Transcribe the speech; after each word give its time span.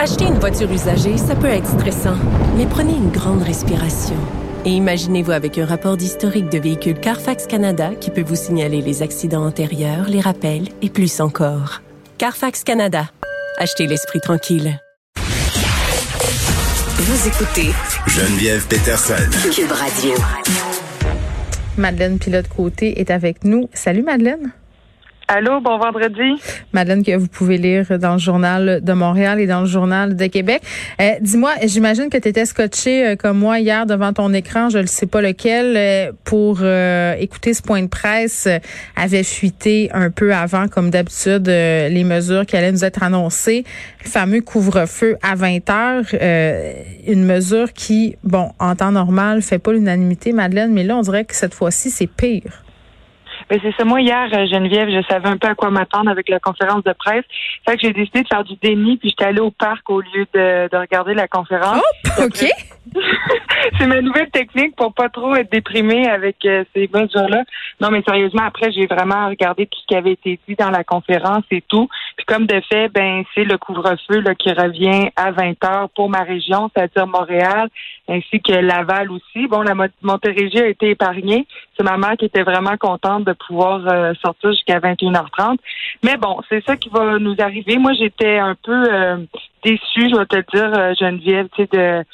Acheter 0.00 0.26
une 0.26 0.38
voiture 0.38 0.70
usagée, 0.70 1.16
ça 1.16 1.34
peut 1.34 1.48
être 1.48 1.66
stressant, 1.66 2.14
mais 2.56 2.66
prenez 2.66 2.92
une 2.92 3.10
grande 3.10 3.42
respiration. 3.42 4.14
Et 4.64 4.70
imaginez-vous 4.70 5.32
avec 5.32 5.58
un 5.58 5.66
rapport 5.66 5.96
d'historique 5.96 6.48
de 6.50 6.58
véhicule 6.58 7.00
Carfax 7.00 7.48
Canada 7.48 7.90
qui 8.00 8.12
peut 8.12 8.22
vous 8.22 8.36
signaler 8.36 8.80
les 8.80 9.02
accidents 9.02 9.44
antérieurs, 9.44 10.08
les 10.08 10.20
rappels 10.20 10.68
et 10.82 10.88
plus 10.88 11.20
encore. 11.20 11.82
Carfax 12.16 12.62
Canada. 12.62 13.10
Achetez 13.56 13.88
l'esprit 13.88 14.20
tranquille. 14.20 14.80
Vous 15.16 17.26
écoutez 17.26 17.72
Geneviève 18.06 18.68
Peterson. 18.68 19.14
Cube 19.52 19.72
Radio. 19.72 20.14
Madeleine 21.76 22.20
Pilote-Côté 22.20 23.00
est 23.00 23.10
avec 23.10 23.42
nous. 23.42 23.68
Salut 23.72 24.04
Madeleine. 24.04 24.52
Allô, 25.30 25.60
bon 25.60 25.76
vendredi. 25.76 26.40
Madeleine, 26.72 27.04
que 27.04 27.14
vous 27.14 27.28
pouvez 27.28 27.58
lire 27.58 27.98
dans 27.98 28.14
le 28.14 28.18
journal 28.18 28.80
de 28.82 28.92
Montréal 28.94 29.40
et 29.40 29.46
dans 29.46 29.60
le 29.60 29.66
journal 29.66 30.16
de 30.16 30.26
Québec. 30.26 30.62
Euh, 31.02 31.16
Dis-moi, 31.20 31.50
j'imagine 31.64 32.08
que 32.08 32.16
tu 32.16 32.28
étais 32.28 32.46
scotché 32.46 33.06
euh, 33.06 33.14
comme 33.14 33.36
moi 33.38 33.60
hier 33.60 33.84
devant 33.84 34.14
ton 34.14 34.32
écran, 34.32 34.70
je 34.70 34.78
ne 34.78 34.86
sais 34.86 35.04
pas 35.04 35.20
lequel, 35.20 35.76
euh, 35.76 36.12
pour 36.24 36.62
écouter 37.20 37.52
ce 37.52 37.60
point 37.60 37.82
de 37.82 37.88
presse. 37.88 38.48
avait 38.96 39.22
fuité 39.22 39.90
un 39.92 40.10
peu 40.10 40.32
avant, 40.32 40.66
comme 40.66 40.88
d'habitude, 40.88 41.46
les 41.46 42.04
mesures 42.04 42.46
qui 42.46 42.56
allaient 42.56 42.72
nous 42.72 42.86
être 42.86 43.02
annoncées. 43.02 43.64
Le 44.02 44.08
fameux 44.08 44.40
couvre-feu 44.40 45.18
à 45.20 45.34
20 45.34 45.68
heures, 45.68 46.04
une 47.06 47.24
mesure 47.24 47.74
qui, 47.74 48.16
bon, 48.24 48.52
en 48.58 48.74
temps 48.76 48.92
normal, 48.92 49.42
fait 49.42 49.58
pas 49.58 49.74
l'unanimité, 49.74 50.32
Madeleine, 50.32 50.72
mais 50.72 50.84
là, 50.84 50.96
on 50.96 51.02
dirait 51.02 51.26
que 51.26 51.34
cette 51.34 51.52
fois-ci, 51.52 51.90
c'est 51.90 52.06
pire. 52.06 52.64
Ben 53.48 53.58
c'est 53.62 53.74
ça. 53.76 53.84
Moi, 53.84 54.02
hier, 54.02 54.28
euh, 54.32 54.46
Geneviève, 54.46 54.90
je 54.90 55.06
savais 55.08 55.28
un 55.28 55.36
peu 55.36 55.48
à 55.48 55.54
quoi 55.54 55.70
m'attendre 55.70 56.10
avec 56.10 56.28
la 56.28 56.38
conférence 56.38 56.84
de 56.84 56.92
presse. 56.92 57.24
Fait 57.66 57.76
que 57.76 57.82
j'ai 57.82 57.92
décidé 57.92 58.22
de 58.22 58.28
faire 58.28 58.44
du 58.44 58.54
déni, 58.56 58.96
puis 58.98 59.10
j'étais 59.10 59.24
allée 59.24 59.40
au 59.40 59.50
parc 59.50 59.88
au 59.88 60.00
lieu 60.00 60.26
de, 60.34 60.68
de 60.68 60.76
regarder 60.76 61.14
la 61.14 61.28
conférence. 61.28 61.82
Oh, 62.18 62.24
OK. 62.24 62.44
c'est 63.78 63.86
ma 63.86 64.00
nouvelle 64.00 64.30
technique 64.30 64.76
pour 64.76 64.92
pas 64.92 65.08
trop 65.08 65.34
être 65.34 65.50
déprimée 65.50 66.08
avec 66.08 66.44
euh, 66.44 66.64
ces 66.74 66.88
mesures-là. 66.92 67.44
Non, 67.80 67.90
mais 67.90 68.02
sérieusement, 68.02 68.42
après, 68.42 68.72
j'ai 68.72 68.86
vraiment 68.86 69.28
regardé 69.28 69.66
tout 69.66 69.78
ce 69.80 69.86
qui 69.86 69.94
avait 69.94 70.12
été 70.12 70.38
dit 70.48 70.54
dans 70.54 70.70
la 70.70 70.84
conférence 70.84 71.44
et 71.50 71.62
tout. 71.68 71.88
Puis 72.16 72.26
comme 72.26 72.46
de 72.46 72.60
fait, 72.68 72.88
ben 72.88 73.24
c'est 73.34 73.44
le 73.44 73.58
couvre-feu 73.58 74.20
là, 74.20 74.34
qui 74.34 74.52
revient 74.52 75.10
à 75.16 75.30
20 75.30 75.64
heures 75.64 75.88
pour 75.90 76.08
ma 76.08 76.22
région, 76.22 76.70
c'est-à-dire 76.74 77.06
Montréal, 77.06 77.68
ainsi 78.08 78.40
que 78.40 78.52
Laval 78.52 79.10
aussi. 79.10 79.46
Bon, 79.48 79.62
la 79.62 79.74
Montérégie 80.02 80.60
a 80.60 80.66
été 80.66 80.90
épargnée. 80.90 81.46
C'est 81.76 81.84
ma 81.84 81.96
mère 81.96 82.16
qui 82.16 82.24
était 82.24 82.42
vraiment 82.42 82.76
contente 82.76 83.24
de 83.24 83.32
pouvoir 83.46 83.86
euh, 83.86 84.12
sortir 84.22 84.50
jusqu'à 84.50 84.78
21h30. 84.78 85.58
Mais 86.02 86.16
bon, 86.16 86.40
c'est 86.48 86.64
ça 86.64 86.76
qui 86.76 86.88
va 86.88 87.18
nous 87.18 87.36
arriver. 87.38 87.78
Moi, 87.78 87.92
j'étais 87.94 88.38
un 88.38 88.54
peu 88.54 88.84
euh, 88.92 89.16
déçue, 89.64 90.08
je 90.10 90.16
vais 90.16 90.26
te 90.26 90.56
dire, 90.56 90.72
euh, 90.76 90.94
Geneviève, 90.98 91.48
tu 91.54 91.62
sais, 91.62 91.68
de 91.72 92.04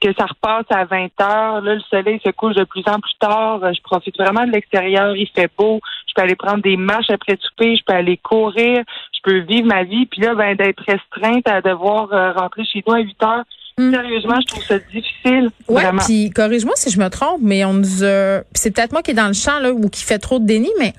que 0.00 0.12
ça 0.18 0.26
repasse 0.26 0.66
à 0.70 0.84
20 0.84 1.08
heures. 1.20 1.60
Là, 1.60 1.74
le 1.74 1.80
soleil 1.88 2.20
se 2.24 2.30
couche 2.30 2.56
de 2.56 2.64
plus 2.64 2.82
en 2.88 2.98
plus 2.98 3.14
tard. 3.20 3.60
Je 3.72 3.80
profite 3.82 4.18
vraiment 4.18 4.44
de 4.44 4.50
l'extérieur. 4.50 5.14
Il 5.14 5.28
fait 5.28 5.50
beau. 5.56 5.80
Je 6.08 6.14
peux 6.14 6.22
aller 6.22 6.34
prendre 6.34 6.62
des 6.62 6.76
marches 6.76 7.10
après 7.10 7.38
souper. 7.40 7.76
Je 7.76 7.84
peux 7.84 7.94
aller 7.94 8.16
courir. 8.16 8.82
Je 9.12 9.20
peux 9.22 9.38
vivre 9.38 9.68
ma 9.68 9.84
vie. 9.84 10.06
Puis 10.06 10.20
là, 10.20 10.34
ben, 10.34 10.56
d'être 10.56 10.82
restreinte 10.82 11.46
à 11.46 11.60
devoir 11.60 12.08
rentrer 12.34 12.64
chez 12.64 12.82
nous 12.84 12.92
à 12.92 12.98
8 12.98 13.22
heures 13.22 13.44
Hmm. 13.78 13.90
Sérieusement, 13.92 14.40
je 14.40 14.46
trouve 14.46 14.64
ça 14.64 14.78
difficile. 14.78 15.50
Ouais, 15.68 15.84
puis 16.06 16.30
corrige-moi 16.30 16.74
si 16.76 16.90
je 16.90 16.98
me 17.00 17.08
trompe, 17.08 17.40
mais 17.40 17.64
on 17.64 17.72
nous 17.72 18.04
a. 18.04 18.42
C'est 18.52 18.74
peut-être 18.74 18.92
moi 18.92 19.02
qui 19.02 19.12
est 19.12 19.14
dans 19.14 19.28
le 19.28 19.32
champ 19.32 19.58
là 19.60 19.72
ou 19.72 19.88
qui 19.88 20.04
fait 20.04 20.18
trop 20.18 20.38
de 20.38 20.44
déni, 20.44 20.70
mais 20.78 20.92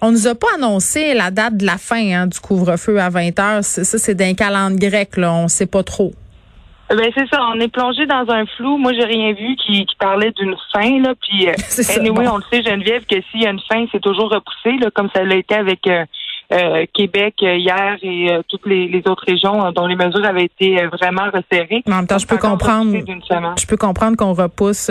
on 0.00 0.10
nous 0.10 0.26
a 0.26 0.34
pas 0.34 0.48
annoncé 0.56 1.14
la 1.14 1.30
date 1.30 1.56
de 1.56 1.66
la 1.66 1.78
fin 1.78 2.12
hein, 2.12 2.26
du 2.26 2.38
couvre-feu 2.40 3.00
à 3.00 3.10
20 3.10 3.38
heures. 3.38 3.64
Ça, 3.64 3.84
c'est 3.84 4.14
d'un 4.14 4.34
calendrier 4.34 4.90
grec, 4.90 5.16
là. 5.16 5.32
On 5.32 5.48
sait 5.48 5.66
pas 5.66 5.82
trop. 5.82 6.12
Ben 6.90 7.10
c'est 7.16 7.26
ça, 7.28 7.40
on 7.54 7.58
est 7.60 7.68
plongé 7.68 8.04
dans 8.04 8.28
un 8.28 8.44
flou. 8.44 8.76
Moi, 8.76 8.92
j'ai 8.92 9.04
rien 9.04 9.32
vu 9.32 9.56
qui, 9.56 9.86
parlait 9.98 10.32
d'une 10.32 10.54
fin 10.72 11.00
là. 11.00 11.14
Puis, 11.20 11.48
euh, 11.48 11.96
anyway, 11.96 12.28
on 12.28 12.36
le 12.36 12.42
sait, 12.52 12.62
Geneviève, 12.62 13.04
que 13.06 13.16
s'il 13.30 13.42
y 13.42 13.46
a 13.46 13.50
une 13.50 13.60
fin, 13.60 13.86
c'est 13.90 14.02
toujours 14.02 14.30
repoussé, 14.30 14.76
là, 14.78 14.90
comme 14.90 15.08
ça 15.14 15.24
l'a 15.24 15.36
été 15.36 15.54
avec 15.54 15.86
euh, 15.86 16.04
euh, 16.54 16.86
Québec 16.92 17.34
euh, 17.42 17.56
hier 17.56 17.96
et 18.02 18.30
euh, 18.30 18.42
toutes 18.48 18.66
les, 18.66 19.02
autres 19.06 19.24
régions 19.26 19.72
dont 19.72 19.86
les 19.86 19.96
mesures 19.96 20.24
avaient 20.24 20.44
été 20.44 20.86
vraiment 20.86 21.24
resserrées. 21.32 21.82
En 21.88 21.96
même 21.96 22.06
temps, 22.06 22.18
je 22.18 22.26
peux 22.26 22.38
comprendre. 22.38 22.96
Je 23.58 23.66
peux 23.66 23.76
comprendre 23.76 24.16
qu'on 24.16 24.32
repousse 24.32 24.88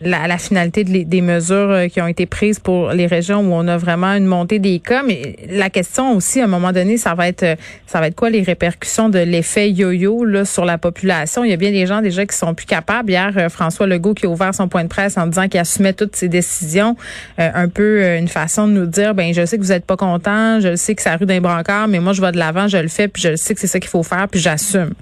la, 0.00 0.26
la 0.26 0.38
finalité 0.38 0.84
des 0.84 1.20
mesures 1.20 1.70
euh, 1.70 1.88
qui 1.88 2.00
ont 2.00 2.06
été 2.06 2.26
prises 2.26 2.58
pour 2.58 2.90
les 2.90 3.06
régions 3.06 3.40
où 3.40 3.52
on 3.52 3.68
a 3.68 3.76
vraiment 3.76 4.12
une 4.14 4.26
montée 4.26 4.58
des 4.58 4.78
cas. 4.78 5.02
Mais 5.02 5.36
la 5.48 5.70
question 5.70 6.16
aussi, 6.16 6.40
à 6.40 6.44
un 6.44 6.48
moment 6.48 6.72
donné, 6.72 6.96
ça 6.96 7.14
va 7.14 7.28
être, 7.28 7.56
ça 7.86 8.00
va 8.00 8.08
être 8.08 8.14
quoi 8.14 8.30
les 8.30 8.42
répercussions 8.42 9.08
de 9.08 9.18
l'effet 9.18 9.70
yo-yo 9.70 10.24
là 10.24 10.44
sur 10.44 10.64
la 10.64 10.78
population? 10.78 11.44
Il 11.44 11.50
y 11.50 11.52
a 11.52 11.56
bien 11.56 11.70
des 11.70 11.86
gens 11.86 12.00
déjà 12.00 12.26
qui 12.26 12.36
sont 12.36 12.54
plus 12.54 12.66
capables. 12.66 13.10
Hier, 13.10 13.32
euh, 13.36 13.48
François 13.48 13.86
Legault 13.86 14.14
qui 14.14 14.26
a 14.26 14.28
ouvert 14.28 14.54
son 14.54 14.68
point 14.68 14.84
de 14.84 14.88
presse 14.88 15.16
en 15.18 15.26
disant 15.26 15.48
qu'il 15.48 15.60
assumait 15.60 15.92
toutes 15.92 16.16
ses 16.16 16.28
décisions, 16.28 16.96
euh, 17.38 17.50
un 17.54 17.68
peu 17.68 18.16
une 18.16 18.28
façon 18.28 18.66
de 18.66 18.72
nous 18.72 18.86
dire, 18.86 19.14
ben 19.14 19.32
je 19.32 19.44
sais 19.44 19.56
que 19.56 19.62
vous 19.62 19.72
êtes 19.72 19.84
pas 19.84 19.96
content, 19.96 20.60
je 20.60 20.74
sais 20.74 20.94
que 20.94 21.02
ça 21.02 21.16
rue 21.16 21.26
d'un 21.26 21.40
brancard, 21.40 21.88
mais 21.88 22.00
moi 22.00 22.12
je 22.12 22.20
vais 22.20 22.32
de 22.32 22.38
l'avant, 22.38 22.66
je 22.68 22.78
le 22.78 22.88
fais, 22.88 23.08
puis 23.08 23.22
je 23.22 23.36
sais 23.36 23.54
que 23.54 23.60
c'est 23.60 23.66
ça 23.66 23.78
qu'il 23.78 23.90
faut 23.90 24.02
faire, 24.02 24.26
puis 24.28 24.40
j'assume. 24.40 24.94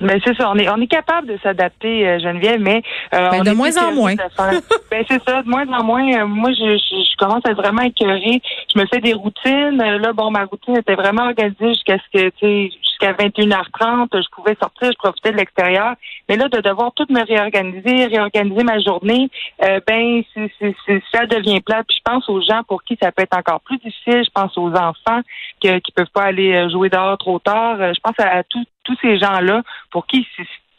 Ben 0.00 0.20
c'est 0.24 0.36
ça, 0.36 0.50
on 0.50 0.56
est 0.56 0.68
on 0.68 0.80
est 0.80 0.88
capable 0.88 1.28
de 1.28 1.38
s'adapter, 1.42 2.06
euh, 2.06 2.18
Geneviève, 2.18 2.60
mais 2.60 2.82
euh, 3.14 3.30
ben, 3.30 3.42
de 3.44 3.52
moins 3.52 3.76
en 3.76 3.92
moins. 3.92 4.14
ben 4.90 5.04
c'est 5.08 5.22
ça, 5.22 5.42
de 5.42 5.48
moins 5.48 5.66
en 5.68 5.84
moins. 5.84 6.12
Euh, 6.12 6.26
moi, 6.26 6.50
je, 6.50 6.76
je, 6.76 7.16
commence 7.16 7.42
à 7.46 7.50
être 7.50 7.56
vraiment 7.56 7.82
écœurée. 7.82 8.42
Je 8.74 8.80
me 8.80 8.86
fais 8.86 9.00
des 9.00 9.14
routines. 9.14 9.76
Là, 9.76 10.12
bon, 10.12 10.30
ma 10.30 10.44
routine 10.44 10.76
était 10.76 10.96
vraiment 10.96 11.24
organisée 11.24 11.68
jusqu'à 11.68 11.98
ce 11.98 12.18
que, 12.18 12.28
tu 12.30 12.34
sais, 12.40 12.70
jusqu'à 12.94 13.12
21h30, 13.12 14.08
je 14.12 14.28
pouvais 14.30 14.56
sortir, 14.60 14.90
je 14.92 14.98
profitais 14.98 15.32
de 15.32 15.36
l'extérieur. 15.36 15.94
Mais 16.28 16.36
là, 16.36 16.48
de 16.48 16.60
devoir 16.60 16.92
tout 16.94 17.06
me 17.10 17.24
réorganiser, 17.24 18.06
réorganiser 18.06 18.64
ma 18.64 18.78
journée, 18.78 19.28
ben 19.60 20.22
c'est, 20.34 20.50
c'est, 20.86 21.02
ça 21.12 21.26
devient 21.26 21.60
plat. 21.60 21.82
Puis 21.86 21.96
je 21.98 22.12
pense 22.12 22.28
aux 22.28 22.40
gens 22.40 22.62
pour 22.66 22.82
qui 22.82 22.96
ça 23.02 23.12
peut 23.12 23.22
être 23.22 23.36
encore 23.36 23.60
plus 23.60 23.78
difficile. 23.78 24.24
Je 24.24 24.30
pense 24.34 24.56
aux 24.56 24.72
enfants 24.72 25.20
qui 25.60 25.68
qui 25.80 25.92
peuvent 25.92 26.10
pas 26.12 26.24
aller 26.24 26.68
jouer 26.70 26.88
dehors 26.88 27.18
trop 27.18 27.38
tard. 27.38 27.76
Je 27.78 28.00
pense 28.00 28.18
à, 28.18 28.42
tous 28.44 28.96
ces 29.02 29.18
gens-là 29.18 29.62
pour 29.90 30.06
qui 30.06 30.26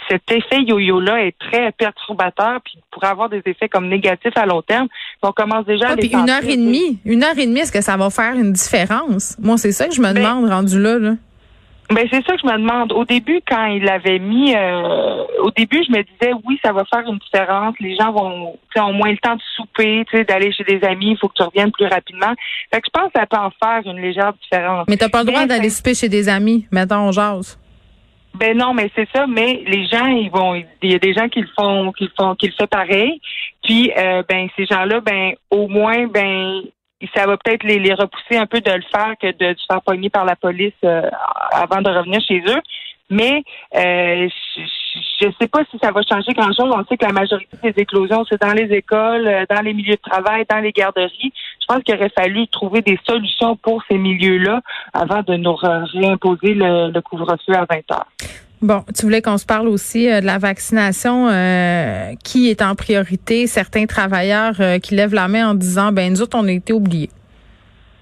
cet 0.09 0.31
effet 0.31 0.61
yo-yo-là 0.61 1.25
est 1.25 1.37
très 1.37 1.71
perturbateur 1.71 2.59
puis 2.63 2.77
pourrait 2.91 3.07
avoir 3.07 3.29
des 3.29 3.41
effets 3.45 3.69
comme 3.69 3.87
négatifs 3.87 4.35
à 4.35 4.45
long 4.45 4.61
terme. 4.61 4.87
On 5.21 5.31
commence 5.31 5.65
déjà 5.65 5.89
à 5.89 5.95
les 5.95 6.07
une 6.07 6.29
heure 6.29 6.43
et 6.43 6.57
demie, 6.57 6.99
une 7.05 7.23
heure 7.23 7.37
et 7.37 7.45
demie, 7.47 7.61
est-ce 7.61 7.71
que 7.71 7.81
ça 7.81 7.97
va 7.97 8.09
faire 8.09 8.35
une 8.35 8.53
différence? 8.53 9.37
Moi, 9.39 9.57
c'est 9.57 9.71
ça 9.71 9.87
que 9.87 9.95
je 9.95 10.01
me 10.01 10.13
ben, 10.13 10.21
demande 10.21 10.49
rendu 10.49 10.79
là. 10.79 10.99
là. 10.99 11.13
Ben 11.89 12.07
c'est 12.11 12.25
ça 12.25 12.33
que 12.33 12.41
je 12.41 12.47
me 12.47 12.57
demande. 12.57 12.91
Au 12.93 13.05
début, 13.05 13.41
quand 13.47 13.65
il 13.67 13.83
l'avait 13.83 14.17
mis, 14.17 14.55
euh, 14.55 15.23
au 15.43 15.51
début, 15.51 15.83
je 15.87 15.91
me 15.91 16.01
disais 16.01 16.33
oui, 16.45 16.59
ça 16.63 16.73
va 16.73 16.83
faire 16.85 17.03
une 17.07 17.19
différence. 17.19 17.75
Les 17.79 17.95
gens 17.95 18.11
vont, 18.11 18.57
ont 18.77 18.93
moins 18.93 19.11
le 19.11 19.17
temps 19.17 19.35
de 19.35 19.41
souper, 19.55 20.03
d'aller 20.27 20.51
chez 20.51 20.63
des 20.63 20.83
amis. 20.83 21.11
Il 21.11 21.17
faut 21.19 21.27
que 21.27 21.35
tu 21.35 21.43
reviennes 21.43 21.71
plus 21.71 21.85
rapidement. 21.85 22.33
Fait 22.73 22.81
que 22.81 22.87
je 22.87 22.99
pense 22.99 23.11
que 23.11 23.19
ça 23.19 23.27
peut 23.27 23.37
en 23.37 23.51
faire 23.51 23.81
une 23.85 24.01
légère 24.01 24.33
différence. 24.33 24.85
Mais 24.89 24.97
t'as 24.97 25.09
pas 25.09 25.19
le 25.19 25.27
droit 25.27 25.45
d'aller 25.45 25.69
souper 25.69 25.93
chez 25.93 26.09
des 26.09 26.27
amis. 26.27 26.65
Mettons, 26.71 27.07
on 27.07 27.11
jase. 27.11 27.59
Ben 28.33 28.57
non, 28.57 28.73
mais 28.73 28.89
c'est 28.95 29.07
ça. 29.13 29.27
Mais 29.27 29.63
les 29.65 29.85
gens, 29.87 30.07
ils 30.07 30.29
vont. 30.29 30.55
Il 30.81 30.91
y 30.91 30.95
a 30.95 30.99
des 30.99 31.13
gens 31.13 31.29
qui 31.29 31.41
le 31.41 31.47
font, 31.57 31.91
qui 31.91 32.05
le 32.05 32.11
font, 32.17 32.35
qui 32.35 32.47
le 32.47 32.53
font 32.57 32.67
pareil. 32.67 33.21
Puis, 33.63 33.91
euh, 33.95 34.23
ben 34.27 34.47
ces 34.57 34.65
gens-là, 34.65 34.99
ben 35.01 35.33
au 35.51 35.67
moins, 35.67 36.07
ben 36.07 36.61
ça 37.13 37.25
va 37.25 37.37
peut-être 37.37 37.63
les, 37.63 37.79
les 37.79 37.93
repousser 37.93 38.37
un 38.37 38.45
peu 38.45 38.61
de 38.61 38.71
le 38.71 38.83
faire 38.93 39.13
que 39.21 39.27
de, 39.27 39.57
se 39.57 39.65
faire 39.69 39.81
pogner 39.81 40.09
par 40.09 40.25
la 40.25 40.35
police 40.35 40.73
euh, 40.83 41.09
avant 41.51 41.81
de 41.81 41.89
revenir 41.89 42.21
chez 42.21 42.41
eux. 42.47 42.61
Mais 43.09 43.43
euh, 43.75 44.27
je 45.19 45.27
ne 45.27 45.31
sais 45.39 45.47
pas 45.47 45.61
si 45.69 45.77
ça 45.81 45.91
va 45.91 46.01
changer 46.01 46.33
grand-chose. 46.33 46.73
On 46.75 46.83
sait 46.85 46.97
que 46.97 47.05
la 47.05 47.11
majorité 47.11 47.57
des 47.61 47.81
éclosions, 47.81 48.25
c'est 48.29 48.41
dans 48.41 48.53
les 48.53 48.71
écoles, 48.73 49.27
euh, 49.27 49.45
dans 49.49 49.61
les 49.61 49.73
milieux 49.73 49.95
de 49.95 50.09
travail, 50.09 50.45
dans 50.49 50.59
les 50.59 50.71
garderies. 50.71 51.31
Je 51.61 51.65
pense 51.67 51.83
qu'il 51.83 51.95
aurait 51.95 52.11
fallu 52.17 52.47
trouver 52.47 52.81
des 52.81 52.99
solutions 53.07 53.55
pour 53.57 53.83
ces 53.89 53.97
milieux-là 53.97 54.61
avant 54.93 55.21
de 55.21 55.35
nous 55.35 55.55
réimposer 55.55 56.53
le, 56.55 56.99
couvre-feu 57.01 57.53
à 57.53 57.65
20 57.65 57.91
heures. 57.91 58.07
Bon, 58.65 58.83
tu 58.97 59.05
voulais 59.05 59.21
qu'on 59.21 59.37
se 59.37 59.45
parle 59.45 59.67
aussi 59.67 60.09
euh, 60.09 60.21
de 60.21 60.25
la 60.25 60.39
vaccination 60.39 61.27
euh, 61.29 62.13
qui 62.23 62.49
est 62.49 62.63
en 62.63 62.73
priorité. 62.73 63.45
Certains 63.45 63.85
travailleurs 63.85 64.55
qui 64.81 64.95
lèvent 64.95 65.13
la 65.13 65.27
main 65.27 65.51
en 65.51 65.53
disant, 65.53 65.91
ben 65.91 66.11
nous 66.11 66.23
autres, 66.23 66.35
on 66.35 66.47
a 66.47 66.51
été 66.51 66.73
oubliés. 66.73 67.11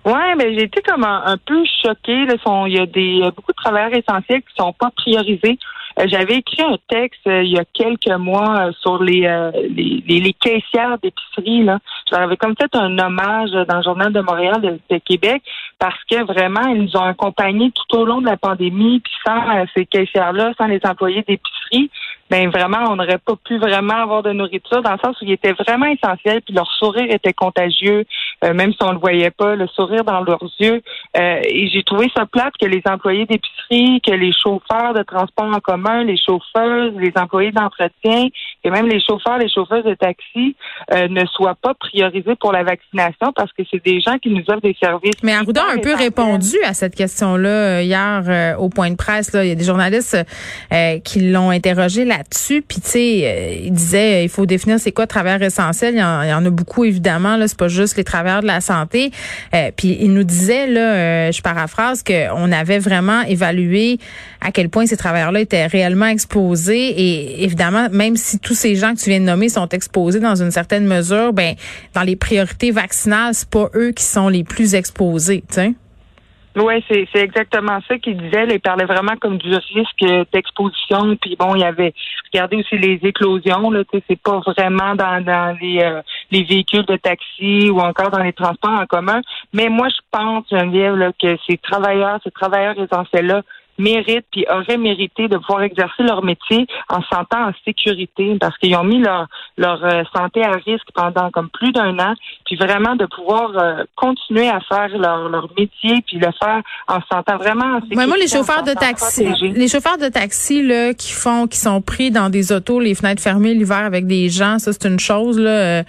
Ouais, 0.06 0.36
mais 0.38 0.54
j'ai 0.54 0.63
été 0.63 0.81
comme 0.81 1.04
un, 1.04 1.36
peu 1.45 1.62
choquée. 1.83 2.25
Il 2.68 2.74
y 2.74 2.80
a 2.80 2.86
des 2.86 3.19
beaucoup 3.36 3.51
de 3.51 3.62
travailleurs 3.62 3.94
essentiels 3.94 4.42
qui 4.42 4.56
sont 4.57 4.71
pas 4.71 4.92
priorisés. 4.95 5.60
Euh, 6.00 6.06
j'avais 6.07 6.38
écrit 6.38 6.62
un 6.62 6.78
texte 6.88 7.25
euh, 7.28 7.44
il 7.44 7.51
y 7.51 7.60
a 7.60 7.66
quelques 7.66 8.07
mois 8.18 8.68
euh, 8.68 8.72
sur 8.81 9.01
les, 9.01 9.22
les, 9.69 10.19
les, 10.19 10.34
caissières 10.34 10.98
d'épicerie. 11.01 11.63
Là. 11.63 11.80
J'avais 12.10 12.38
comme 12.38 12.56
fait 12.60 12.74
un 12.75 12.98
hommage 12.98 13.51
dans 13.51 13.78
le 13.78 13.84
Journal 13.84 14.12
de 14.12 14.22
Montréal 14.22 14.80
de, 14.90 14.98
Québec 15.00 15.44
parce 15.80 16.01
que 16.10 16.24
vraiment, 16.24 16.68
ils 16.68 16.84
nous 16.84 16.98
ont 16.98 17.04
accompagnés 17.04 17.72
tout 17.72 17.98
au 17.98 18.06
long 18.06 18.22
de 18.22 18.25
la 18.25 18.38
pandémie. 18.38 19.01
Puis 19.01 19.13
sans 19.25 19.66
ces 19.75 19.86
caissières-là, 19.86 20.54
sans 20.57 20.68
les 20.68 20.80
employés 20.84 21.24
d'épicerie, 21.28 21.90
ben 22.33 22.50
vraiment, 22.50 22.80
on 22.89 22.95
n'aurait 22.95 23.19
pas 23.19 23.35
pu 23.45 23.59
vraiment 23.59 23.94
avoir 23.94 24.24
de 24.24 24.31
nourriture 24.31 24.81
dans 24.81 24.94
le 24.94 24.97
sens 25.06 25.15
où 25.21 25.25
il 25.25 25.33
était 25.33 25.51
vraiment 25.51 25.85
essentiel, 25.85 26.41
puis 26.41 26.56
leur 26.56 26.68
sourire 26.80 27.06
était 27.12 27.31
contagieux, 27.31 28.06
euh, 28.44 28.56
même 28.56 28.71
si 28.71 28.80
on 28.81 28.91
le 28.91 28.97
voyait 28.97 29.30
pas, 29.30 29.56
le 29.56 29.68
sourire 29.68 30.03
dans 30.03 30.21
leurs 30.21 30.44
yeux. 30.59 30.81
Euh, 31.15 31.41
et 31.44 31.69
j'ai 31.69 31.83
trouvé 31.83 32.09
ça 32.18 32.25
plate 32.25 32.56
que 32.59 32.65
les 32.65 32.81
employés 32.89 33.27
d'épicerie, 33.27 34.01
que 34.01 34.13
les 34.13 34.31
chauffeurs 34.33 34.95
de 34.95 35.03
transport 35.03 35.45
en 35.45 35.59
commun, 35.59 36.03
les 36.06 36.18
chauffeuses, 36.18 36.94
les 36.97 37.12
employés 37.15 37.51
d'entretien, 37.51 38.30
et 38.63 38.69
même 38.71 38.88
les 38.88 39.00
chauffeurs, 39.00 39.38
les 39.38 39.50
chauffeuses 39.50 39.83
de 39.83 39.94
taxi 39.94 40.56
euh, 40.91 41.07
ne 41.09 41.27
soient 41.27 41.57
pas 41.62 41.75
priorisés 41.75 42.35
pour 42.39 42.51
la 42.51 42.63
vaccination 42.63 43.31
parce 43.35 43.53
que 43.53 43.62
c'est 43.69 43.83
des 43.85 44.01
gens 44.01 44.18
qui 44.18 44.31
nous 44.31 44.44
offrent 44.47 44.62
des 44.62 44.75
services. 44.81 45.21
Mais 45.21 45.33
Arruda 45.33 45.62
a 45.69 45.74
un 45.74 45.77
peu 45.77 45.94
répondu 45.94 46.56
à 46.65 46.74
cette 46.74 46.95
question-là 46.95 47.83
hier 47.83 48.57
au 48.59 48.69
point 48.69 48.89
de 48.89 48.95
presse. 48.95 49.33
Là. 49.33 49.45
Il 49.45 49.50
y 49.50 49.51
a 49.51 49.56
des 49.56 49.65
journalistes 49.65 50.18
qui 51.03 51.30
l'ont 51.30 51.51
interrogé 51.51 52.06
là-dessus. 52.24 52.62
Puis 52.62 52.81
tu 52.81 52.90
sais, 52.90 53.62
il 53.64 53.74
disait 53.74 54.24
il 54.24 54.30
faut 54.30 54.46
définir 54.46 54.80
c'est 54.80 54.92
quoi 54.92 55.08
travailleur 55.08 55.42
essentiel. 55.42 55.96
Il 55.96 56.00
y, 56.00 56.04
en, 56.04 56.46
a 56.46 56.50
beaucoup 56.50 56.86
évidemment. 56.86 57.38
Là, 57.38 57.48
c'est 57.48 57.58
pas 57.58 57.68
juste 57.68 57.98
les 57.98 58.04
travailleurs 58.04 58.42
de 58.42 58.48
la 58.48 58.62
santé. 58.62 59.12
puis 59.75 59.98
il 60.00 60.14
nous 60.14 60.24
disait 60.24 60.68
là 60.68 60.94
euh, 60.94 61.31
je 61.31 61.42
paraphrase, 61.42 62.04
qu'on 62.04 62.52
avait 62.52 62.80
vraiment 62.80 63.22
évalué 63.22 64.00
à 64.42 64.52
quel 64.52 64.70
point 64.70 64.86
ces 64.86 64.98
travailleurs-là 64.98 65.42
étaient 65.42 65.66
réellement 65.66 66.06
exposés. 66.06 66.94
Et 66.98 67.44
évidemment, 67.44 67.88
même 67.92 68.16
si 68.16 68.40
tous 68.40 68.56
ces 68.56 68.76
gens 68.76 68.94
que 68.94 69.00
tu 69.00 69.10
viens 69.10 69.19
de 69.19 69.26
nommer 69.26 69.50
sont 69.50 69.69
exposés 69.69 70.19
dans 70.19 70.42
une 70.42 70.52
certaine 70.52 70.86
mesure, 70.86 71.34
ben 71.34 71.56
dans 71.94 72.04
les 72.04 72.16
priorités 72.16 72.72
vaccinales, 72.72 73.34
c'est 73.34 73.50
pas 73.50 73.69
eux 73.76 73.92
qui 73.92 74.04
sont 74.04 74.30
les 74.30 74.44
plus 74.44 74.76
exposés. 74.76 75.44
sais. 75.50 75.74
Oui, 76.56 76.84
c'est, 76.88 77.08
exactement 77.16 77.80
ça 77.88 77.98
qu'il 77.98 78.16
disait. 78.16 78.46
il 78.48 78.60
parlait 78.60 78.86
vraiment 78.86 79.16
comme 79.20 79.38
du 79.38 79.50
risque 79.56 80.06
d'exposition. 80.32 81.16
Puis 81.20 81.36
bon, 81.38 81.56
il 81.56 81.62
y 81.62 81.64
avait 81.64 81.94
regardé 82.32 82.58
aussi 82.58 82.78
les 82.78 83.00
éclosions. 83.02 83.72
Là, 83.72 83.84
c'est 84.08 84.22
pas 84.22 84.40
vraiment 84.46 84.94
dans, 84.96 85.24
dans 85.24 85.58
les, 85.60 85.80
euh, 85.82 86.02
les 86.30 86.44
véhicules 86.44 86.86
de 86.86 86.96
taxi 86.98 87.72
ou 87.72 87.80
encore 87.80 88.12
dans 88.12 88.22
les 88.22 88.34
transports 88.34 88.80
en 88.80 88.86
commun. 88.86 89.22
Mais 89.52 89.70
moi, 89.70 89.88
je 89.90 90.02
pense, 90.12 90.46
Geneviève, 90.52 90.96
là, 90.96 91.12
que 91.20 91.38
ces 91.48 91.58
travailleurs, 91.58 92.20
ces 92.24 92.32
travailleurs 92.32 92.80
essentiels-là, 92.80 93.42
méritent 93.78 94.25
puis 94.31 94.46
auraient 94.50 94.78
mérité 94.78 95.28
de 95.28 95.38
pouvoir 95.38 95.64
exercer 95.64 96.04
leur 96.04 96.24
métier 96.24 96.66
en 96.90 97.02
se 97.02 97.08
sentant 97.12 97.50
en 97.50 97.52
sécurité 97.66 98.38
parce 98.40 98.58
qu'ils 98.58 98.75
ont 98.75 98.84
mis 98.84 99.00
leur 99.00 99.28
leur 99.58 99.84
euh, 99.84 100.04
santé 100.16 100.44
à 100.44 100.52
risque 100.52 100.88
pendant 100.94 101.31
comme 101.31 101.50
plus 101.50 101.72
d'un 101.72 101.98
an 102.00 102.14
puis 102.46 102.56
vraiment 102.56 102.96
de 102.96 103.06
pouvoir 103.06 103.52
euh, 103.58 103.84
continuer 103.96 104.48
à 104.50 104.60
faire 104.62 104.90
leur, 104.98 105.30
leur 105.30 105.50
métier 105.58 106.04
puis 106.06 106.18
le 106.18 106.30
faire 106.40 106.62
en 106.88 107.00
se 107.02 107.08
sentant 107.12 107.38
vraiment 107.38 107.78
en 107.78 107.81
sécurité. 107.81 108.08
moi 108.08 108.18
les 108.18 108.28
chauffeurs 108.28 108.64
de 108.64 108.74
taxi 108.74 109.28
les 109.42 109.68
chauffeurs 109.68 109.98
de 109.98 110.08
taxi 110.08 110.62
là 110.62 110.94
qui 110.94 111.12
font 111.12 111.48
qui 111.48 111.58
sont 111.58 111.81
pris 111.81 112.12
dans 112.12 112.30
des 112.30 112.52
autos 112.52 112.80
les 112.80 112.96
fenêtres 112.96 113.22
fermées 113.22 113.54
l'hiver 113.54 113.78
avec 113.78 114.06
des 114.06 114.30
gens 114.30 114.60
ça 114.60 114.72
c'est 114.72 114.88
une 114.88 115.00
chose 115.00 115.40
là 115.40 115.50
euh, 115.50 115.84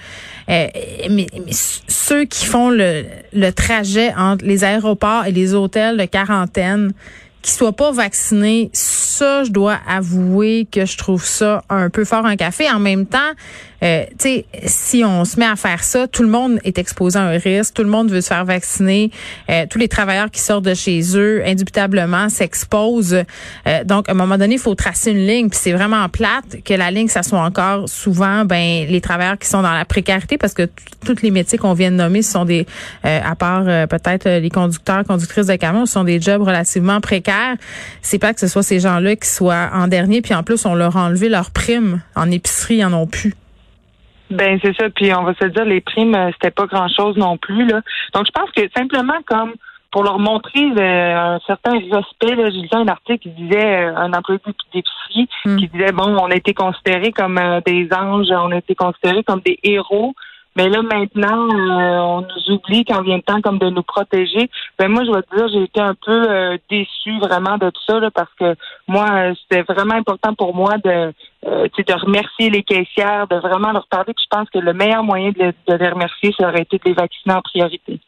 mais, 0.49 0.69
mais, 1.11 1.27
ceux 1.51 2.25
qui 2.25 2.47
font 2.47 2.71
le 2.71 3.05
le 3.33 3.51
trajet 3.51 4.13
entre 4.17 4.45
les 4.45 4.65
aéroports 4.65 5.27
et 5.27 5.33
les 5.33 5.55
hôtels 5.55 5.97
de 5.97 6.05
quarantaine 6.05 6.93
qui 7.45 7.53
soient 7.53 7.73
pas 7.73 7.93
vaccinés, 7.93 8.71
ça, 9.15 9.45
je 9.45 9.51
dois 9.51 9.79
avouer 9.89 10.67
que 10.71 10.87
je 10.87 10.97
trouve 10.97 11.25
ça 11.25 11.63
un 11.69 11.89
peu 11.89 12.05
fort 12.05 12.27
un 12.27 12.37
café. 12.37 12.69
En 12.71 12.81
même 12.81 13.07
temps, 13.07 13.33
euh, 13.85 14.05
tu 14.19 14.29
sais, 14.29 14.45
si 14.65 15.05
on 15.05 15.25
se 15.25 15.39
met 15.39 15.47
à 15.47 15.57
faire 15.57 15.85
ça, 15.85 16.09
tout 16.09 16.23
le 16.23 16.29
monde 16.29 16.59
est 16.65 16.79
exposé 16.79 17.19
à 17.19 17.23
un 17.23 17.39
risque, 17.39 17.75
tout 17.75 17.83
le 17.83 17.91
monde 17.91 18.11
veut 18.11 18.23
se 18.23 18.29
faire 18.29 18.45
vacciner, 18.45 19.11
euh, 19.51 19.67
tous 19.69 19.79
les 19.79 19.89
travailleurs 19.89 20.31
qui 20.31 20.41
sortent 20.41 20.65
de 20.65 20.75
chez 20.75 21.03
eux, 21.17 21.43
indubitablement, 21.45 22.29
s'exposent. 22.31 23.23
Euh, 23.67 23.85
donc, 23.85 24.09
à 24.09 24.13
un 24.13 24.15
moment 24.15 24.39
donné, 24.39 24.55
il 24.55 24.61
faut 24.61 24.75
tracer 24.75 25.11
une 25.11 25.27
ligne, 25.27 25.51
puis 25.51 25.59
c'est 25.61 25.73
vraiment 25.73 26.09
plate 26.09 26.63
que 26.65 26.73
la 26.73 26.91
ligne, 26.91 27.09
ça 27.09 27.23
soit 27.23 27.43
encore 27.43 27.89
souvent, 27.89 28.45
ben, 28.45 28.87
les 28.89 29.01
travailleurs 29.01 29.39
qui 29.39 29.49
sont 29.49 29.61
dans 29.61 29.73
la 29.73 29.85
précarité, 29.85 30.39
parce 30.39 30.55
que 30.55 30.69
tous 31.05 31.21
les 31.23 31.31
métiers 31.31 31.59
qu'on 31.59 31.75
vient 31.75 31.91
de 31.91 31.97
nommer, 31.97 32.23
ce 32.23 32.33
sont 32.33 32.47
des, 32.47 32.67
à 33.03 33.35
part 33.35 33.65
peut-être 33.65 34.29
les 34.29 34.51
conducteurs, 34.51 35.05
conductrices 35.05 35.47
de 35.47 35.57
camions, 35.57 35.85
ce 35.85 35.93
sont 35.93 36.05
des 36.05 36.21
jobs 36.21 36.41
relativement 36.43 37.01
précaires. 37.01 37.57
C'est 38.01 38.19
pas 38.19 38.33
que 38.33 38.41
ce 38.41 38.49
soit 38.49 38.63
ces 38.63 38.81
gens-là 38.81 39.04
qui 39.13 39.29
soient 39.29 39.71
en 39.73 39.89
dernier, 39.89 40.23
puis 40.23 40.35
en 40.35 40.43
plus, 40.43 40.67
on 40.67 40.75
leur 40.75 40.97
a 40.97 41.05
enlevé 41.05 41.29
leur 41.29 41.51
prime 41.51 42.01
en 42.17 42.31
épicerie, 42.31 42.77
ils 42.77 42.85
en 42.85 42.93
ont 42.93 43.07
plus. 43.07 43.35
Ben 44.31 44.59
c'est 44.63 44.75
ça. 44.77 44.89
Puis 44.91 45.15
on 45.15 45.23
va 45.23 45.35
se 45.35 45.47
dire 45.47 45.65
les 45.65 45.81
primes, 45.81 46.15
euh, 46.15 46.31
c'était 46.33 46.51
pas 46.51 46.67
grand 46.67 46.89
chose 46.89 47.17
non 47.17 47.37
plus 47.37 47.67
là. 47.67 47.83
Donc 48.15 48.27
je 48.27 48.33
pense 48.33 48.51
que 48.53 48.63
simplement 48.77 49.19
comme 49.27 49.53
pour 49.93 50.03
leur 50.03 50.19
montrer 50.19 50.65
un 50.77 51.39
certain 51.47 51.73
respect, 51.73 52.35
là, 52.35 52.51
j'ai 52.51 52.63
lu 52.63 52.69
un 52.73 52.89
article 52.89 53.19
qui 53.19 53.31
disait 53.31 53.85
euh, 53.85 53.97
un 53.97 54.13
employé 54.13 54.41
d'épicerie 54.73 55.29
hmm. 55.45 55.57
qui 55.57 55.69
disait 55.69 55.93
bon, 55.93 56.17
on 56.17 56.31
a 56.31 56.35
été 56.35 56.53
considérés 56.53 57.13
comme 57.13 57.39
euh, 57.39 57.61
des 57.65 57.89
anges, 57.93 58.27
on 58.31 58.51
a 58.51 58.57
été 58.57 58.75
considérés 58.75 59.23
comme 59.23 59.41
des 59.45 59.59
héros. 59.63 60.15
Mais 60.57 60.69
là, 60.69 60.83
maintenant, 60.83 61.49
euh, 61.49 61.99
on 61.99 62.21
nous 62.21 62.55
oublie 62.55 62.85
quand 62.85 63.03
vient 63.03 63.17
le 63.17 63.23
temps 63.23 63.41
comme 63.41 63.59
de 63.59 63.71
nous 63.71 63.83
protéger. 63.83 64.49
Ben 64.79 64.89
moi, 64.89 65.03
je 65.05 65.11
vais 65.11 65.23
te 65.23 65.37
dire, 65.37 65.49
j'ai 65.49 65.65
été 65.65 65.81
un 65.81 65.95
peu 65.95 66.31
euh, 66.31 66.57
déçue 66.71 67.19
vraiment 67.19 67.59
de 67.59 67.71
tout 67.71 67.83
ça, 67.87 67.99
là, 67.99 68.11
parce 68.11 68.33
que 68.39 68.55
moi, 68.87 69.07
euh, 69.11 69.35
c'était 69.43 69.63
vraiment 69.63 69.95
important 69.95 70.35
pour 70.35 70.55
moi 70.55 70.79
de, 70.79 71.13
de 71.45 72.01
remercier 72.01 72.51
les 72.51 72.63
caissières, 72.63 73.27
de 73.27 73.37
vraiment 73.37 73.73
leur 73.73 73.87
parler. 73.89 74.15
Puis 74.15 74.27
je 74.31 74.37
pense 74.37 74.49
que 74.51 74.59
le 74.59 74.73
meilleur 74.73 75.03
moyen 75.03 75.31
de, 75.31 75.53
de 75.67 75.75
les 75.75 75.89
remercier, 75.89 76.33
ça 76.39 76.49
aurait 76.49 76.63
été 76.63 76.79
de 76.79 76.85
les 76.87 76.95
vacciner 76.95 77.35
en 77.35 77.43
priorité. 77.43 77.99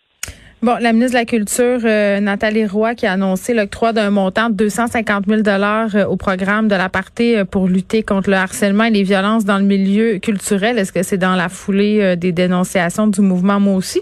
Bon, 0.62 0.78
la 0.80 0.94
ministre 0.94 1.12
de 1.12 1.18
la 1.18 1.24
Culture, 1.26 1.80
euh, 1.84 2.18
Nathalie 2.18 2.66
Roy, 2.66 2.94
qui 2.94 3.06
a 3.06 3.12
annoncé 3.12 3.52
l'octroi 3.52 3.92
d'un 3.92 4.10
montant 4.10 4.48
de 4.48 4.54
250 4.54 5.26
000 5.26 5.42
dollars 5.42 5.94
euh, 5.94 6.06
au 6.06 6.16
programme 6.16 6.66
de 6.66 6.74
la 6.74 6.88
partie 6.88 7.36
euh, 7.36 7.44
pour 7.44 7.68
lutter 7.68 8.02
contre 8.02 8.30
le 8.30 8.36
harcèlement 8.36 8.84
et 8.84 8.90
les 8.90 9.02
violences 9.02 9.44
dans 9.44 9.58
le 9.58 9.64
milieu 9.64 10.18
culturel. 10.18 10.78
Est-ce 10.78 10.92
que 10.92 11.02
c'est 11.02 11.18
dans 11.18 11.36
la 11.36 11.50
foulée 11.50 12.16
des 12.16 12.32
dénonciations 12.32 13.06
du 13.06 13.20
mouvement 13.20 13.60
Moi 13.60 13.74
aussi? 13.74 14.00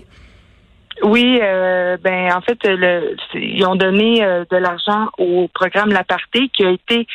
Oui, 1.03 1.41
ben 1.41 2.33
en 2.33 2.41
fait, 2.41 2.57
le, 2.63 3.17
ils 3.35 3.67
ont 3.67 3.75
donné 3.75 4.21
de 4.21 4.57
l'argent 4.57 5.09
au 5.19 5.49
programme 5.53 5.91
La 5.91 6.05
Partie 6.05 6.49
qui 6.51 6.65
a 6.65 6.71
été 6.71 7.07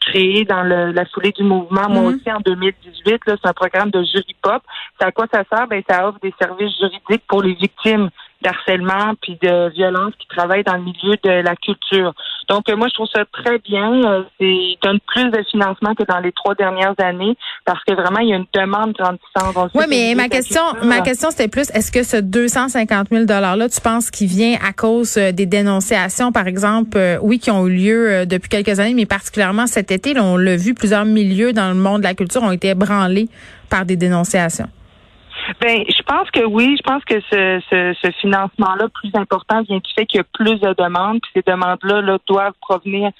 créé 0.00 0.44
dans 0.44 0.64
la 0.64 1.04
foulée 1.06 1.30
du 1.30 1.44
mouvement 1.44 1.88
Moi 1.88 2.02
mhm. 2.02 2.08
aussi 2.08 2.32
en 2.32 2.40
2018. 2.40 3.20
C'est 3.26 3.46
un 3.46 3.52
programme 3.52 3.90
de 3.90 4.02
jury 4.02 4.36
pop. 4.42 4.60
C'est 4.98 5.06
à 5.06 5.12
quoi 5.12 5.26
ça 5.32 5.44
sert? 5.50 5.68
Ben 5.68 5.82
ça 5.88 6.08
offre 6.08 6.18
des 6.20 6.34
services 6.38 6.76
juridiques 6.78 7.24
pour 7.28 7.42
les 7.42 7.54
victimes 7.54 8.10
d'harcèlement 8.42 9.14
puis 9.20 9.38
de 9.42 9.70
violence 9.70 10.12
qui 10.18 10.28
travaillent 10.28 10.64
dans 10.64 10.76
le 10.76 10.84
milieu 10.84 11.16
de 11.22 11.42
la 11.42 11.56
culture. 11.56 12.14
Donc, 12.48 12.68
euh, 12.68 12.76
moi, 12.76 12.86
je 12.88 12.94
trouve 12.94 13.08
ça 13.14 13.24
très 13.32 13.58
bien. 13.58 13.92
Euh, 14.04 14.22
c'est 14.40 14.78
donne 14.82 15.00
plus 15.06 15.30
de 15.30 15.42
financement 15.50 15.94
que 15.94 16.04
dans 16.04 16.20
les 16.20 16.32
trois 16.32 16.54
dernières 16.54 16.94
années 16.98 17.36
parce 17.64 17.82
que 17.84 17.94
vraiment, 17.94 18.20
il 18.20 18.28
y 18.28 18.32
a 18.32 18.36
une 18.36 18.46
demande 18.52 18.92
grandissante. 18.92 19.70
Oui, 19.74 19.84
mais 19.88 20.14
ma 20.14 20.28
question, 20.28 20.62
ma 20.82 21.00
question, 21.00 21.30
c'était 21.30 21.48
plus, 21.48 21.70
est-ce 21.70 21.92
que 21.92 22.02
ce 22.02 22.16
250 22.16 23.08
000 23.10 23.24
$-là, 23.24 23.68
tu 23.68 23.80
penses 23.80 24.10
qu'il 24.10 24.28
vient 24.28 24.56
à 24.66 24.72
cause 24.72 25.16
euh, 25.18 25.32
des 25.32 25.46
dénonciations, 25.46 26.32
par 26.32 26.46
exemple, 26.46 26.98
oui, 27.22 27.38
qui 27.38 27.50
ont 27.50 27.66
eu 27.66 27.74
lieu 27.74 28.26
depuis 28.26 28.48
quelques 28.48 28.80
années, 28.80 28.94
mais 28.94 29.06
particulièrement 29.06 29.66
cet 29.66 29.90
été, 29.90 30.14
là, 30.14 30.22
on 30.22 30.36
l'a 30.36 30.56
vu, 30.56 30.74
plusieurs 30.74 31.04
milieux 31.04 31.52
dans 31.52 31.68
le 31.68 31.74
monde 31.74 31.98
de 31.98 32.06
la 32.06 32.14
culture 32.14 32.42
ont 32.42 32.52
été 32.52 32.68
ébranlés 32.68 33.28
par 33.68 33.84
des 33.84 33.96
dénonciations. 33.96 34.68
Ben, 35.60 35.84
je 35.88 36.02
pense 36.02 36.30
que 36.30 36.44
oui. 36.44 36.76
Je 36.78 36.82
pense 36.82 37.04
que 37.04 37.20
ce, 37.20 37.60
ce, 37.70 37.94
ce 38.02 38.10
financement-là 38.20 38.88
plus 38.88 39.10
important 39.14 39.62
vient 39.62 39.78
du 39.78 39.92
fait 39.94 40.06
qu'il 40.06 40.18
y 40.18 40.20
a 40.20 40.26
plus 40.34 40.60
de 40.60 40.74
demandes, 40.74 41.20
puis 41.20 41.30
ces 41.34 41.42
demandes-là 41.42 42.00
là, 42.00 42.18
doivent 42.26 42.54
provenir 42.60 43.10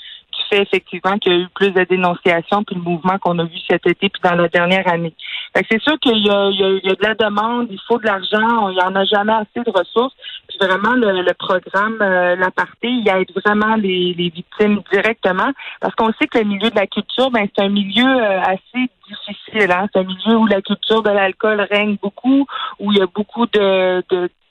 fait 0.48 0.62
effectivement 0.62 1.18
qu'il 1.18 1.32
y 1.32 1.36
a 1.36 1.38
eu 1.40 1.48
plus 1.54 1.70
de 1.70 1.84
dénonciations, 1.84 2.64
puis 2.64 2.76
le 2.76 2.82
mouvement 2.82 3.18
qu'on 3.18 3.38
a 3.38 3.44
vu 3.44 3.58
cet 3.68 3.86
été, 3.86 4.08
puis 4.08 4.22
dans 4.22 4.34
la 4.34 4.48
dernière 4.48 4.86
année. 4.88 5.14
c'est 5.54 5.80
sûr 5.80 5.98
qu'il 6.00 6.16
y 6.16 6.28
y, 6.28 6.86
y 6.86 6.90
a 6.90 6.94
de 6.94 7.02
la 7.02 7.14
demande, 7.14 7.68
il 7.70 7.80
faut 7.86 7.98
de 7.98 8.06
l'argent, 8.06 8.68
il 8.68 8.74
n'y 8.74 8.82
en 8.82 8.94
a 8.94 9.04
jamais 9.04 9.32
assez 9.32 9.64
de 9.64 9.70
ressources. 9.70 10.14
Puis 10.48 10.58
vraiment, 10.60 10.94
le, 10.94 11.22
le 11.22 11.34
programme 11.34 11.98
euh, 12.00 12.36
La 12.36 12.50
Partie, 12.50 12.72
il 12.82 13.08
aide 13.08 13.30
vraiment 13.44 13.76
les, 13.76 14.14
les 14.14 14.30
victimes 14.30 14.80
directement, 14.90 15.52
parce 15.80 15.94
qu'on 15.94 16.12
sait 16.20 16.26
que 16.26 16.38
le 16.38 16.44
milieu 16.44 16.70
de 16.70 16.76
la 16.76 16.86
culture, 16.86 17.30
ben 17.30 17.46
c'est 17.54 17.64
un 17.64 17.68
milieu 17.68 18.06
euh, 18.06 18.40
assez 18.40 18.90
difficile. 19.08 19.70
Hein? 19.70 19.88
C'est 19.92 20.00
un 20.00 20.04
milieu 20.04 20.36
où 20.36 20.46
la 20.46 20.62
culture 20.62 21.02
de 21.02 21.10
l'alcool 21.10 21.60
règne 21.70 21.96
beaucoup, 22.02 22.46
où 22.78 22.92
il 22.92 22.98
y 22.98 23.02
a 23.02 23.06
beaucoup 23.06 23.46
de, 23.46 24.02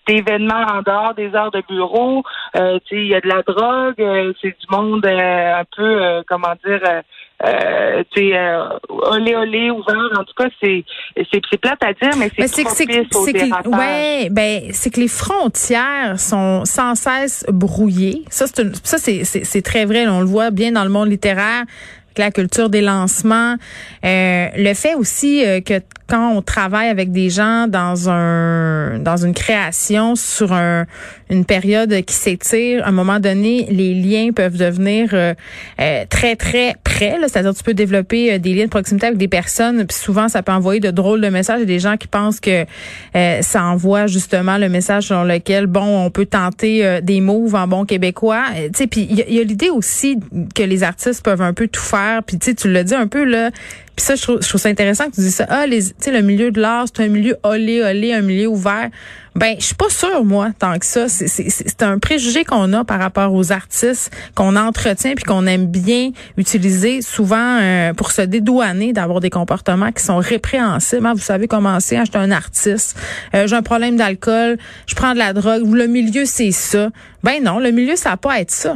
d'événements 0.07 0.65
en 0.73 0.81
dehors 0.81 1.13
des 1.15 1.33
heures 1.35 1.51
de 1.51 1.61
bureau. 1.67 2.23
Euh, 2.55 2.79
il 2.91 3.07
y 3.07 3.15
a 3.15 3.21
de 3.21 3.27
la 3.27 3.41
drogue, 3.43 3.99
euh, 3.99 4.33
c'est 4.41 4.49
du 4.49 4.65
monde 4.69 5.05
euh, 5.05 5.59
un 5.59 5.65
peu, 5.75 5.83
euh, 5.83 6.21
comment 6.27 6.53
dire, 6.65 6.81
euh, 7.45 8.03
tu 8.15 8.33
olé 8.89 9.35
olé 9.35 9.69
ouvert. 9.69 10.19
En 10.19 10.23
tout 10.23 10.33
cas, 10.35 10.49
c'est 10.61 10.83
c'est 11.31 11.57
plate 11.61 11.83
à 11.83 11.93
dire, 11.93 12.13
mais 12.17 12.29
c'est 12.35 12.63
que, 12.63 13.69
ouais, 13.69 14.29
ben 14.31 14.69
c'est 14.71 14.89
que 14.89 14.99
les 14.99 15.07
frontières 15.07 16.19
sont 16.19 16.65
sans 16.65 16.95
cesse 16.95 17.45
brouillées. 17.49 18.23
Ça 18.29 18.47
c'est 18.47 18.75
ça 18.85 18.97
c'est 18.97 19.23
c'est 19.23 19.61
très 19.61 19.85
vrai. 19.85 20.07
on 20.07 20.21
le 20.21 20.25
voit 20.25 20.49
bien 20.49 20.71
dans 20.71 20.83
le 20.83 20.89
monde 20.89 21.09
littéraire 21.09 21.63
la 22.17 22.31
culture 22.31 22.69
des 22.69 22.81
lancements, 22.81 23.55
euh, 24.05 24.47
le 24.55 24.73
fait 24.73 24.95
aussi 24.95 25.45
euh, 25.45 25.61
que 25.61 25.81
quand 26.07 26.31
on 26.31 26.41
travaille 26.41 26.87
avec 26.87 27.11
des 27.11 27.29
gens 27.29 27.67
dans 27.67 28.09
un 28.09 28.99
dans 28.99 29.17
une 29.17 29.33
création 29.33 30.15
sur 30.15 30.53
un 30.53 30.85
une 31.29 31.45
période 31.45 31.93
qui 32.05 32.13
s'étire. 32.13 32.85
À 32.85 32.89
un 32.89 32.91
moment 32.91 33.19
donné, 33.19 33.67
les 33.69 33.93
liens 33.93 34.31
peuvent 34.31 34.57
devenir 34.57 35.09
euh, 35.13 35.33
euh, 35.79 36.05
très, 36.09 36.35
très 36.35 36.75
près. 36.83 37.17
C'est-à-dire 37.21 37.53
tu 37.53 37.63
peux 37.63 37.73
développer 37.73 38.39
des 38.39 38.53
liens 38.53 38.65
de 38.65 38.69
proximité 38.69 39.07
avec 39.07 39.17
des 39.17 39.27
personnes, 39.27 39.85
puis 39.85 39.97
souvent, 39.97 40.29
ça 40.29 40.43
peut 40.43 40.51
envoyer 40.51 40.79
de 40.79 40.91
drôles 40.91 41.21
de 41.21 41.29
messages. 41.29 41.57
Il 41.59 41.61
y 41.61 41.63
a 41.63 41.65
des 41.65 41.79
gens 41.79 41.97
qui 41.97 42.07
pensent 42.07 42.39
que 42.39 42.65
ça 43.41 43.63
envoie 43.63 44.07
justement 44.07 44.57
le 44.57 44.69
message 44.69 45.05
sur 45.07 45.23
lequel, 45.23 45.67
bon, 45.67 46.05
on 46.05 46.09
peut 46.09 46.25
tenter 46.25 46.99
des 47.01 47.21
moves 47.21 47.55
en 47.55 47.67
bon 47.67 47.85
québécois. 47.85 48.43
Tu 48.55 48.69
sais, 48.75 48.87
puis 48.87 49.07
il 49.09 49.17
y 49.17 49.39
a, 49.39 49.43
l'idée 49.43 49.69
aussi 49.69 50.19
que 50.55 50.63
les 50.63 50.83
artistes 50.83 51.23
peuvent 51.23 51.41
un 51.41 51.53
peu 51.53 51.67
tout 51.67 51.81
faire. 51.81 52.23
Puis 52.23 52.37
tu 52.37 52.47
sais, 52.47 52.55
tu 52.55 52.71
l'as 52.71 52.83
dit 52.83 52.95
un 52.95 53.07
peu, 53.07 53.23
là, 53.23 53.51
puis 53.97 54.05
ça, 54.05 54.13
je 54.15 54.21
trouve, 54.21 54.37
je 54.43 54.47
trouve 54.47 54.61
ça 54.61 54.69
intéressant 54.69 55.05
que 55.05 55.15
tu 55.15 55.21
dises 55.21 55.33
ça. 55.33 55.47
Ah, 55.49 55.65
les, 55.65 55.79
le 55.79 56.21
milieu 56.21 56.51
de 56.51 56.61
l'art, 56.61 56.85
c'est 56.85 57.03
un 57.03 57.07
milieu 57.07 57.35
olé, 57.41 57.81
olé, 57.81 58.13
un 58.13 58.21
milieu 58.21 58.45
ouvert. 58.45 58.91
Ben, 59.33 59.55
je 59.57 59.65
suis 59.65 59.75
pas 59.75 59.89
sûre, 59.89 60.23
moi, 60.23 60.51
tant 60.57 60.77
que 60.77 60.85
ça. 60.85 61.09
C'est 61.09 61.81
un 61.81 61.97
préjugé 61.97 62.45
qu'on 62.45 62.73
a 62.73 62.83
par 62.83 62.99
rapport 62.99 63.33
aux 63.33 63.51
artistes, 63.51 64.15
qu'on 64.35 64.55
entretient 64.55 65.15
puis 65.15 65.23
qu'on 65.23 65.47
aime 65.47 65.65
bien 65.65 66.11
utiliser 66.37 67.01
souvent 67.01 67.57
euh, 67.59 67.93
pour 67.95 68.11
se 68.11 68.21
dédouaner 68.21 68.93
d'avoir 68.93 69.19
des 69.19 69.31
comportements 69.31 69.91
qui 69.91 70.03
sont 70.03 70.17
répréhensibles. 70.17 71.07
Hein, 71.07 71.13
vous 71.15 71.21
savez 71.21 71.47
comment 71.47 71.79
c'est, 71.79 71.97
hein, 71.97 72.03
je 72.05 72.11
suis 72.11 72.19
un 72.19 72.29
artiste, 72.29 72.95
euh, 73.33 73.47
j'ai 73.47 73.55
un 73.55 73.63
problème 73.63 73.95
d'alcool, 73.95 74.59
je 74.85 74.93
prends 74.93 75.13
de 75.13 75.19
la 75.19 75.33
drogue, 75.33 75.73
le 75.73 75.87
milieu, 75.87 76.25
c'est 76.25 76.51
ça. 76.51 76.91
Ben 77.23 77.43
non, 77.43 77.57
le 77.57 77.71
milieu, 77.71 77.95
ça 77.95 78.11
n'a 78.11 78.17
pas 78.17 78.39
être 78.39 78.51
ça. 78.51 78.75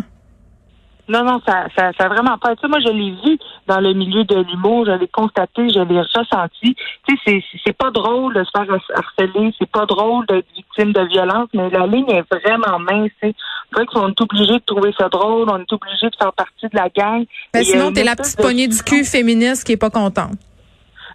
Non, 1.12 1.26
non, 1.26 1.42
ça, 1.46 1.66
ça, 1.78 1.92
ça 2.00 2.08
vraiment 2.08 2.38
pas 2.38 2.54
ça. 2.62 2.70
Moi, 2.70 2.80
je 2.80 2.88
l'ai 2.88 3.12
vu 3.12 3.38
dans 3.68 3.82
le 3.82 3.92
milieu 3.92 4.24
de 4.24 4.36
l'humour, 4.50 4.86
je 4.86 4.94
l'ai 4.94 5.10
constaté, 5.10 5.68
je 5.68 5.82
l'ai 5.82 6.00
ressenti. 6.00 6.74
Tu 7.06 7.18
sais, 7.18 7.20
c'est, 7.26 7.44
c'est 7.66 7.78
pas 7.78 7.92
drôle 7.92 8.34
de 8.34 8.46
se 8.46 8.50
faire 8.56 8.80
harceler, 8.96 9.54
c'est 9.60 9.70
pas 9.70 9.86
drôle 9.86 10.26
d'être 10.28 10.48
victime 10.56 10.94
de 10.94 11.02
violence, 11.10 11.50
mais 11.54 11.70
la 11.70 11.86
ligne 11.86 12.10
est 12.10 12.24
vraiment 12.34 12.80
mince. 12.80 13.12
C'est 13.20 13.36
vrai 13.74 13.86
qu'on 13.88 14.08
est 14.08 14.22
obligé 14.22 14.54
de 14.54 14.64
trouver 14.66 14.94
ça 14.98 15.10
drôle, 15.10 15.50
on 15.50 15.60
est 15.60 15.74
obligé 15.74 16.10
de 16.10 16.16
faire 16.18 16.32
partie 16.32 16.68
de 16.72 16.78
la 16.78 16.88
gang. 16.88 17.26
Ben, 17.54 17.62
sinon, 17.62 17.88
euh, 17.88 17.92
t'es 17.92 18.06
la 18.06 18.16
petite 18.16 18.38
poignée 18.38 18.70
du 18.70 18.82
cul 18.82 19.04
féministe 19.04 19.66
qui 19.66 19.74
est 19.74 19.78
pas 19.78 19.90
contente. 19.90 20.38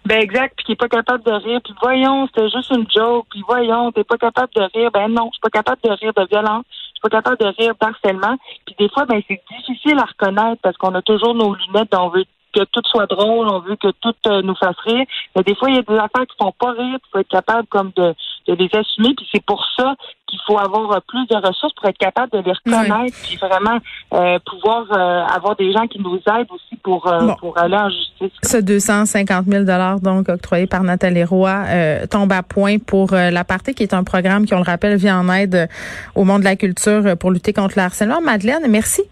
Ben 0.05 0.21
exact, 0.21 0.53
puis 0.55 0.65
qui 0.65 0.71
est 0.73 0.75
pas 0.75 0.87
capable 0.87 1.23
de 1.23 1.31
rire, 1.31 1.59
puis 1.63 1.73
voyons, 1.81 2.27
c'était 2.27 2.49
juste 2.49 2.69
une 2.71 2.85
joke, 2.89 3.25
puis 3.29 3.43
voyons, 3.45 3.91
t'es 3.91 4.03
pas 4.03 4.17
capable 4.17 4.53
de 4.55 4.61
rire, 4.73 4.91
ben 4.93 5.07
non, 5.09 5.29
je 5.31 5.37
suis 5.37 5.41
pas 5.41 5.49
capable 5.49 5.81
de 5.83 5.89
rire 5.89 6.13
de 6.15 6.27
violence, 6.29 6.63
suis 6.97 7.09
pas 7.09 7.21
capable 7.21 7.37
de 7.37 7.53
rire 7.57 7.75
partiellement. 7.75 8.35
Puis 8.65 8.75
des 8.79 8.89
fois, 8.89 9.05
ben 9.05 9.21
c'est 9.27 9.41
difficile 9.57 9.99
à 9.99 10.05
reconnaître 10.05 10.61
parce 10.61 10.77
qu'on 10.77 10.93
a 10.95 11.01
toujours 11.01 11.35
nos 11.35 11.55
lunettes, 11.55 11.93
on 11.95 12.09
veut 12.09 12.25
que 12.53 12.63
tout 12.65 12.81
soit 12.85 13.05
drôle, 13.05 13.47
on 13.49 13.59
veut 13.59 13.75
que 13.75 13.91
tout 14.01 14.15
euh, 14.27 14.41
nous 14.41 14.55
fasse 14.55 14.77
rire. 14.79 15.05
Mais 15.35 15.43
des 15.43 15.55
fois, 15.55 15.69
il 15.69 15.75
y 15.75 15.79
a 15.79 15.83
des 15.83 15.95
affaires 15.95 16.25
qui 16.27 16.35
font 16.39 16.53
pas 16.57 16.71
rire, 16.71 16.97
il 16.97 17.09
faut 17.11 17.19
être 17.19 17.29
capable 17.29 17.67
comme 17.67 17.91
de, 17.95 18.13
de 18.47 18.53
les 18.53 18.69
assumer. 18.73 19.13
Puis 19.15 19.27
c'est 19.31 19.43
pour 19.45 19.63
ça 19.75 19.95
qu'il 20.27 20.39
faut 20.45 20.57
avoir 20.57 20.91
euh, 20.91 20.99
plus 21.07 21.25
de 21.27 21.35
ressources 21.35 21.73
pour 21.73 21.87
être 21.87 21.97
capable 21.97 22.31
de 22.31 22.39
les 22.39 22.51
reconnaître, 22.51 23.15
puis 23.23 23.37
vraiment 23.37 23.79
euh, 24.13 24.39
pouvoir 24.45 24.85
avoir 25.31 25.55
des 25.55 25.71
gens 25.71 25.87
qui 25.87 25.99
nous 25.99 26.17
aident 26.17 26.47
aussi 26.49 26.75
pour, 26.83 27.11
pour 27.39 27.57
aller 27.57 27.75
en 27.75 27.89
justice. 27.89 28.31
Ce 28.43 28.57
250 28.57 29.45
000 29.45 29.65
donc 30.01 30.29
octroyé 30.29 30.67
par 30.67 30.83
Nathalie 30.83 31.23
Roy 31.23 31.63
tombe 32.09 32.31
à 32.31 32.43
point 32.43 32.77
pour 32.79 33.11
la 33.11 33.43
partie 33.43 33.73
qui 33.73 33.83
est 33.83 33.93
un 33.93 34.03
programme 34.03 34.45
qui, 34.45 34.53
on 34.53 34.59
le 34.59 34.63
rappelle, 34.63 34.97
vient 34.97 35.19
en 35.19 35.33
aide 35.33 35.69
au 36.15 36.23
monde 36.23 36.39
de 36.39 36.45
la 36.45 36.55
culture 36.55 37.17
pour 37.17 37.31
lutter 37.31 37.53
contre 37.53 37.73
le 37.77 37.83
harcèlement. 37.83 38.21
Madeleine, 38.21 38.65
merci. 38.69 39.03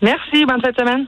Merci, 0.00 0.44
bonne 0.44 0.60
fin 0.60 0.70
de 0.70 0.76
semaine. 0.76 1.06